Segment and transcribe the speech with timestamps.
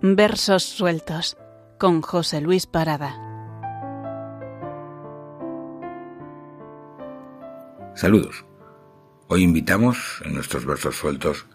[0.00, 1.36] Versos sueltos
[1.76, 3.16] con José Luis Parada.
[7.96, 8.44] Saludos.
[9.26, 11.46] Hoy invitamos en nuestros versos sueltos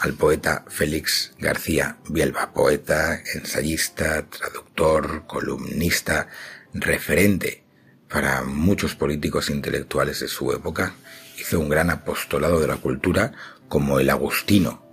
[0.00, 6.26] al poeta Félix García Bielba, poeta, ensayista, traductor, columnista,
[6.74, 7.62] referente
[8.08, 10.94] para muchos políticos intelectuales de su época.
[11.38, 13.30] Hizo un gran apostolado de la cultura
[13.68, 14.84] como el agustino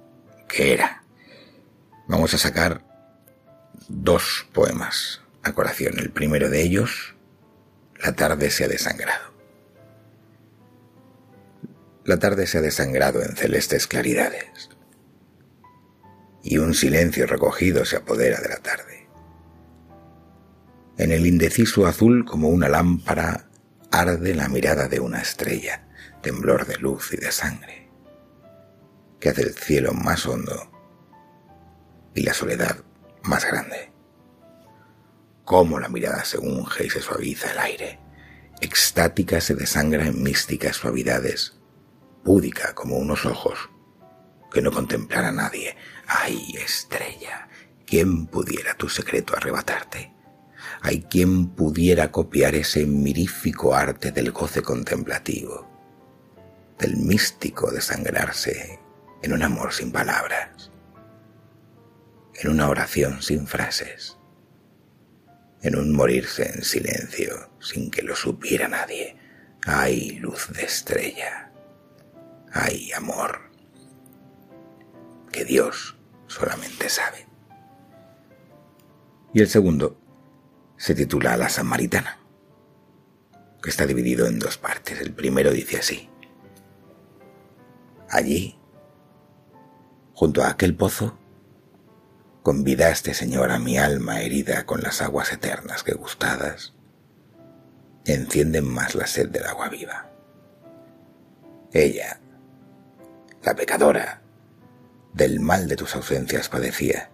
[0.48, 1.02] que era.
[2.08, 2.89] Vamos a sacar
[3.90, 6.00] dos poemas a colación.
[6.00, 7.16] El primero de ellos,
[8.02, 9.34] La tarde se ha desangrado.
[12.06, 14.70] La tarde se ha desangrado en celestes claridades
[16.42, 19.10] y un silencio recogido se apodera de la tarde.
[20.98, 23.50] En el indeciso azul como una lámpara
[23.92, 25.88] arde la mirada de una estrella,
[26.22, 27.90] temblor de luz y de sangre,
[29.20, 30.72] que hace el cielo más hondo
[32.14, 32.78] y la soledad
[33.24, 33.92] más grande.
[35.46, 38.00] Cómo la mirada se unge y se suaviza el aire,
[38.62, 41.60] extática se desangra en místicas suavidades,
[42.24, 43.70] púdica como unos ojos
[44.52, 45.76] que no contemplara a nadie.
[46.08, 47.48] Ay, estrella,
[47.86, 50.14] ¿quién pudiera tu secreto arrebatarte?
[50.82, 55.68] Hay quien pudiera copiar ese mirífico arte del goce contemplativo,
[56.78, 58.80] del místico desangrarse
[59.22, 60.72] en un amor sin palabras,
[62.40, 64.18] en una oración sin frases,
[65.62, 69.18] en un morirse en silencio sin que lo supiera nadie.
[69.66, 71.52] Ay, luz de estrella,
[72.54, 73.50] ay, amor
[75.32, 77.28] que Dios solamente sabe.
[79.34, 80.00] Y el segundo
[80.78, 82.20] se titula La Samaritana,
[83.62, 85.00] que está dividido en dos partes.
[85.02, 86.10] El primero dice así.
[88.10, 88.58] Allí,
[90.14, 91.19] junto a aquel pozo,
[92.44, 96.74] convidaste, Señor, a mi alma herida con las aguas eternas que gustadas
[98.06, 100.10] encienden más la sed del agua viva.
[101.72, 102.20] Ella,
[103.44, 104.22] la pecadora,
[105.14, 107.12] del mal de tus ausencias padecía,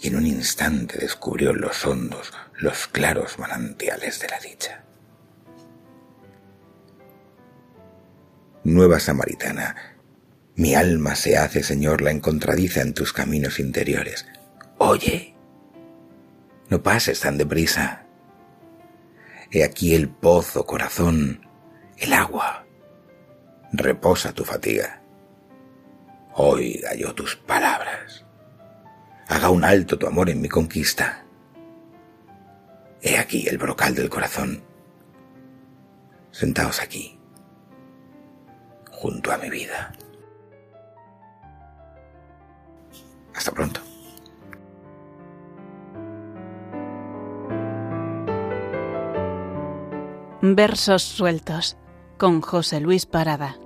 [0.00, 4.84] y en un instante descubrió los hondos, los claros manantiales de la dicha.
[8.64, 9.89] Nueva Samaritana,
[10.60, 14.26] mi alma se hace, Señor, la encontradiza en tus caminos interiores.
[14.78, 15.34] Oye,
[16.68, 18.06] no pases tan deprisa.
[19.50, 21.46] He aquí el pozo, corazón,
[21.96, 22.64] el agua.
[23.72, 25.00] Reposa tu fatiga
[26.40, 28.24] oiga yo tus palabras.
[29.28, 31.24] Haga un alto tu amor en mi conquista.
[33.02, 34.62] He aquí el brocal del corazón.
[36.30, 37.18] Sentaos aquí,
[38.90, 39.92] junto a mi vida.
[43.40, 43.80] Hasta pronto.
[50.42, 51.78] Versos sueltos
[52.18, 53.56] con José Luis Parada.